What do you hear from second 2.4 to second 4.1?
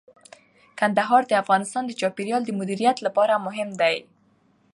د مدیریت لپاره مهم دي.